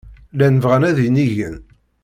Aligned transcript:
Llan 0.33 0.55
bɣan 0.63 0.87
ad 0.89 0.97
inigen. 1.07 1.57